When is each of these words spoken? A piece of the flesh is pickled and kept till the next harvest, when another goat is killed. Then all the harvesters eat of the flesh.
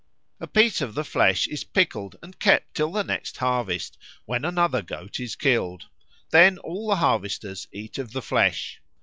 A 0.39 0.47
piece 0.47 0.81
of 0.81 0.95
the 0.95 1.03
flesh 1.03 1.47
is 1.47 1.63
pickled 1.63 2.15
and 2.23 2.39
kept 2.39 2.73
till 2.73 2.91
the 2.91 3.03
next 3.03 3.37
harvest, 3.37 3.99
when 4.25 4.43
another 4.43 4.81
goat 4.81 5.19
is 5.19 5.35
killed. 5.35 5.85
Then 6.31 6.57
all 6.57 6.87
the 6.89 6.95
harvesters 6.95 7.67
eat 7.71 7.99
of 7.99 8.11
the 8.11 8.23
flesh. 8.23 8.81